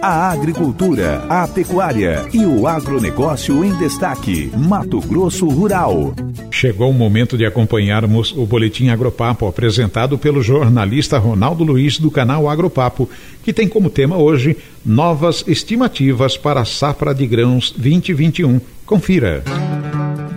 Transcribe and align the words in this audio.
A 0.00 0.30
agricultura, 0.30 1.24
a 1.28 1.48
pecuária 1.48 2.24
e 2.32 2.46
o 2.46 2.68
agronegócio 2.68 3.64
em 3.64 3.76
destaque. 3.78 4.48
Mato 4.56 5.00
Grosso 5.00 5.48
Rural. 5.48 6.14
Chegou 6.52 6.90
o 6.90 6.94
momento 6.94 7.36
de 7.36 7.44
acompanharmos 7.44 8.32
o 8.36 8.46
Boletim 8.46 8.90
Agropapo, 8.90 9.48
apresentado 9.48 10.16
pelo 10.16 10.40
jornalista 10.40 11.18
Ronaldo 11.18 11.64
Luiz, 11.64 11.98
do 11.98 12.12
canal 12.12 12.48
Agropapo, 12.48 13.10
que 13.42 13.52
tem 13.52 13.68
como 13.68 13.90
tema 13.90 14.16
hoje 14.16 14.56
novas 14.86 15.44
estimativas 15.48 16.36
para 16.36 16.60
a 16.60 16.64
safra 16.64 17.12
de 17.12 17.26
grãos 17.26 17.72
2021. 17.72 18.60
Confira. 18.86 19.42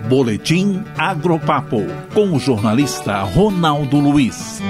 Boletim 0.08 0.82
Agropapo, 0.98 1.82
com 2.12 2.32
o 2.32 2.38
jornalista 2.40 3.22
Ronaldo 3.22 4.00
Luiz. 4.00 4.60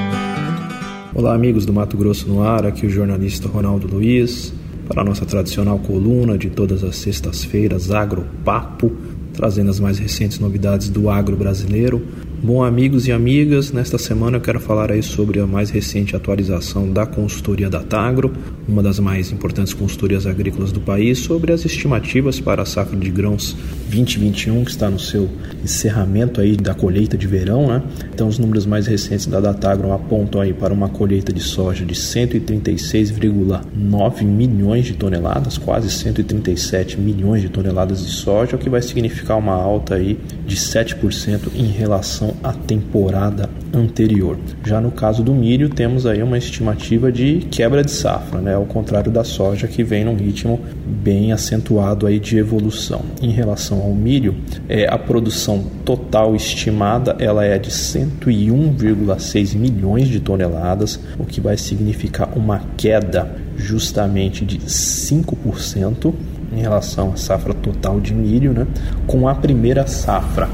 Olá, 1.15 1.35
amigos 1.35 1.67
do 1.67 1.73
Mato 1.73 1.97
Grosso 1.97 2.27
no 2.27 2.43
Ar, 2.43 2.67
aqui 2.67 2.87
o 2.87 2.91
jornalista 2.91 3.47
Ronaldo 3.47 3.87
Luiz, 3.87 4.53
para 4.87 5.03
a 5.03 5.05
nossa 5.05 5.25
tradicional 5.25 5.79
coluna 5.79 6.37
de 6.37 6.51
todas 6.51 6.83
as 6.85 6.97
sextas-feiras, 6.97 7.91
Agropapo, 7.91 8.93
trazendo 9.33 9.71
as 9.71 9.81
mais 9.81 9.99
recentes 9.99 10.39
novidades 10.39 10.89
do 10.89 11.09
agro 11.09 11.37
brasileiro. 11.37 12.03
Bom, 12.45 12.65
amigos 12.65 13.07
e 13.07 13.13
amigas, 13.13 13.71
nesta 13.71 13.97
semana 13.97 14.39
eu 14.39 14.41
quero 14.41 14.59
falar 14.59 14.91
aí 14.91 15.01
sobre 15.01 15.39
a 15.39 15.47
mais 15.47 15.71
recente 15.71 16.17
atualização 16.17 16.93
da 16.93 17.07
consultoria 17.07 17.71
da 17.71 17.85
Tagro, 17.85 18.33
uma 18.69 18.83
das 18.83 18.99
mais 18.99 19.31
importantes 19.31 19.73
consultorias 19.73 20.27
agrícolas 20.27 20.73
do 20.73 20.81
país, 20.81 21.21
sobre 21.21 21.53
as 21.53 21.65
estimativas 21.65 22.41
para 22.41 22.63
a 22.63 22.67
safra 22.67 22.99
de 22.99 23.13
grãos 23.13 23.57
2021, 23.89 24.65
que 24.65 24.73
está 24.73 24.91
no 24.91 24.99
seu 24.99 25.29
encerramento 25.63 26.41
aí 26.41 26.57
da 26.57 26.75
colheita 26.75 27.17
de 27.17 27.29
verão, 27.29 27.69
né? 27.69 27.81
Então 28.13 28.27
os 28.27 28.41
números 28.41 28.67
mais 28.67 28.89
recentes 28.89 29.27
da 29.27 29.39
Datagro 29.39 29.93
apontam 29.93 30.41
aí 30.41 30.53
para 30.53 30.75
uma 30.75 30.89
colheita 30.89 31.33
de 31.33 31.39
soja 31.39 31.85
de 31.85 31.95
136,9 31.95 34.25
milhões 34.25 34.87
de 34.87 34.95
toneladas, 34.95 35.59
quase 35.59 35.89
137 35.89 36.99
milhões 36.99 37.41
de 37.41 37.49
toneladas 37.49 38.05
de 38.05 38.11
soja, 38.11 38.57
o 38.57 38.59
que 38.59 38.69
vai 38.69 38.83
significar 38.83 39.39
uma 39.39 39.55
alta 39.55 39.95
aí 39.95 40.19
de 40.45 40.57
7% 40.57 41.43
em 41.55 41.67
relação 41.67 42.32
à 42.43 42.53
temporada 42.53 43.49
anterior. 43.75 44.39
Já 44.65 44.81
no 44.81 44.91
caso 44.91 45.23
do 45.23 45.33
milho, 45.33 45.69
temos 45.69 46.07
aí 46.07 46.23
uma 46.23 46.39
estimativa 46.39 47.11
de 47.11 47.47
quebra 47.51 47.83
de 47.83 47.91
safra, 47.91 48.41
né? 48.41 48.55
ao 48.55 48.65
contrário 48.65 49.11
da 49.11 49.25
soja 49.25 49.67
que 49.67 49.83
vem 49.83 50.05
num 50.05 50.15
ritmo 50.15 50.61
bem 50.87 51.33
acentuado 51.33 52.07
aí 52.07 52.21
de 52.21 52.37
evolução. 52.37 53.03
Em 53.21 53.31
relação 53.31 53.81
ao 53.81 53.95
milho, 53.95 54.35
é, 54.69 54.87
a 54.89 54.99
produção 54.99 55.65
total 55.85 56.37
estimada 56.37 57.17
ela 57.19 57.45
é 57.45 57.59
de 57.59 57.71
101,6 57.71 59.57
milhões 59.57 60.09
de 60.09 60.21
toneladas, 60.21 61.01
o 61.19 61.25
que 61.25 61.41
vai 61.41 61.57
significar 61.57 62.37
uma 62.37 62.61
queda 62.77 63.35
justamente 63.57 64.45
de 64.45 64.59
5% 64.59 66.13
em 66.53 66.61
relação 66.61 67.13
à 67.13 67.17
safra 67.17 67.55
total 67.55 68.01
de 68.01 68.15
milho, 68.15 68.53
né? 68.53 68.67
com 69.07 69.27
a 69.27 69.35
primeira 69.35 69.87
safra 69.87 70.49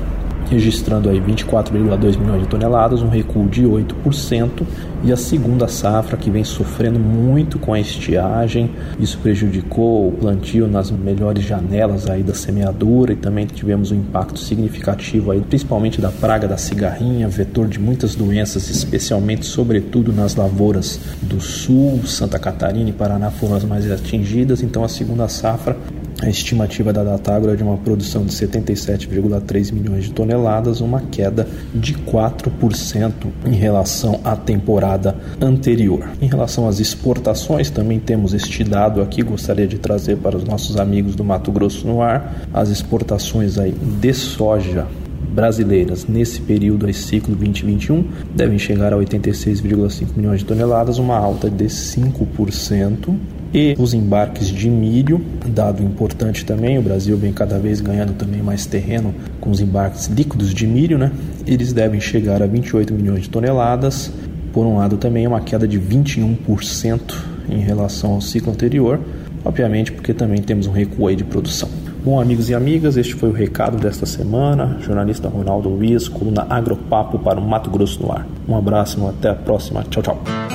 registrando 0.50 1.08
aí 1.08 1.20
24,2 1.20 2.18
milhões 2.18 2.42
de 2.42 2.48
toneladas, 2.48 3.02
um 3.02 3.08
recuo 3.08 3.46
de 3.48 3.64
8%, 3.64 4.62
e 5.04 5.12
a 5.12 5.16
segunda 5.16 5.68
safra 5.68 6.16
que 6.16 6.30
vem 6.30 6.42
sofrendo 6.42 6.98
muito 6.98 7.58
com 7.58 7.72
a 7.72 7.78
estiagem, 7.78 8.70
isso 8.98 9.18
prejudicou 9.18 10.08
o 10.08 10.12
plantio 10.12 10.66
nas 10.66 10.90
melhores 10.90 11.44
janelas 11.44 12.08
aí 12.10 12.22
da 12.22 12.34
semeadura 12.34 13.12
e 13.12 13.16
também 13.16 13.46
tivemos 13.46 13.92
um 13.92 13.96
impacto 13.96 14.38
significativo 14.40 15.30
aí, 15.30 15.40
principalmente 15.40 16.00
da 16.00 16.10
praga 16.10 16.48
da 16.48 16.56
cigarrinha, 16.56 17.28
vetor 17.28 17.68
de 17.68 17.78
muitas 17.78 18.14
doenças, 18.14 18.68
especialmente 18.70 19.46
sobretudo 19.46 20.12
nas 20.12 20.34
lavouras 20.34 20.98
do 21.22 21.40
sul, 21.40 22.00
Santa 22.04 22.38
Catarina 22.38 22.90
e 22.90 22.92
Paraná 22.92 23.30
foram 23.30 23.54
as 23.54 23.64
mais 23.64 23.90
atingidas, 23.90 24.62
então 24.62 24.82
a 24.82 24.88
segunda 24.88 25.28
safra 25.28 25.76
a 26.20 26.28
estimativa 26.28 26.92
da 26.92 27.04
Datagro 27.04 27.52
é 27.52 27.56
de 27.56 27.62
uma 27.62 27.76
produção 27.76 28.24
de 28.24 28.32
77,3 28.32 29.72
milhões 29.72 30.04
de 30.04 30.12
toneladas, 30.12 30.80
uma 30.80 31.00
queda 31.00 31.46
de 31.72 31.94
4% 31.94 33.12
em 33.46 33.54
relação 33.54 34.20
à 34.24 34.34
temporada 34.34 35.14
anterior. 35.40 36.10
Em 36.20 36.26
relação 36.26 36.66
às 36.66 36.80
exportações, 36.80 37.70
também 37.70 38.00
temos 38.00 38.34
este 38.34 38.64
dado 38.64 39.00
aqui, 39.00 39.22
gostaria 39.22 39.66
de 39.66 39.78
trazer 39.78 40.16
para 40.16 40.36
os 40.36 40.44
nossos 40.44 40.76
amigos 40.76 41.14
do 41.14 41.22
Mato 41.22 41.52
Grosso 41.52 41.86
no 41.86 42.02
ar, 42.02 42.48
as 42.52 42.68
exportações 42.68 43.56
aí 43.56 43.72
de 43.72 44.12
soja 44.12 44.86
brasileiras 45.32 46.04
nesse 46.06 46.40
período, 46.40 46.88
esse 46.88 47.02
ciclo 47.02 47.36
2021, 47.36 48.04
devem 48.34 48.58
chegar 48.58 48.92
a 48.92 48.96
86,5 48.96 50.08
milhões 50.16 50.40
de 50.40 50.46
toneladas, 50.46 50.98
uma 50.98 51.16
alta 51.16 51.48
de 51.48 51.66
5% 51.66 53.14
e 53.52 53.74
os 53.78 53.94
embarques 53.94 54.48
de 54.48 54.68
milho, 54.68 55.20
dado 55.46 55.82
importante 55.82 56.44
também, 56.44 56.78
o 56.78 56.82
Brasil 56.82 57.16
vem 57.16 57.32
cada 57.32 57.58
vez 57.58 57.80
ganhando 57.80 58.12
também 58.12 58.42
mais 58.42 58.66
terreno 58.66 59.14
com 59.40 59.50
os 59.50 59.60
embarques 59.60 60.06
líquidos 60.06 60.52
de 60.52 60.66
milho, 60.66 60.98
né? 60.98 61.10
Eles 61.46 61.72
devem 61.72 62.00
chegar 62.00 62.42
a 62.42 62.46
28 62.46 62.92
milhões 62.92 63.22
de 63.22 63.30
toneladas. 63.30 64.12
Por 64.52 64.66
um 64.66 64.76
lado, 64.76 64.96
também 64.96 65.24
é 65.24 65.28
uma 65.28 65.40
queda 65.40 65.66
de 65.66 65.80
21% 65.80 67.00
em 67.48 67.60
relação 67.60 68.12
ao 68.12 68.20
ciclo 68.20 68.52
anterior, 68.52 69.00
obviamente 69.44 69.92
porque 69.92 70.12
também 70.12 70.42
temos 70.42 70.66
um 70.66 70.72
recuo 70.72 71.08
aí 71.08 71.16
de 71.16 71.24
produção. 71.24 71.68
Bom, 72.04 72.20
amigos 72.20 72.48
e 72.48 72.54
amigas, 72.54 72.96
este 72.96 73.14
foi 73.14 73.28
o 73.28 73.32
recado 73.32 73.76
desta 73.76 74.06
semana. 74.06 74.78
Jornalista 74.80 75.28
Ronaldo 75.28 75.68
Luiz, 75.68 76.08
coluna 76.08 76.46
Agropapo 76.48 77.18
para 77.18 77.40
o 77.40 77.46
Mato 77.46 77.70
Grosso 77.70 78.02
no 78.02 78.12
Ar. 78.12 78.26
Um 78.46 78.56
abraço 78.56 79.00
e 79.00 79.06
até 79.08 79.30
a 79.30 79.34
próxima. 79.34 79.84
Tchau, 79.90 80.02
tchau. 80.02 80.47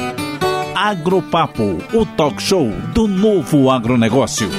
Agropapo, 0.75 1.77
o 1.93 2.05
talk 2.05 2.41
show 2.41 2.67
do 2.93 3.07
novo 3.07 3.69
agronegócio. 3.69 4.49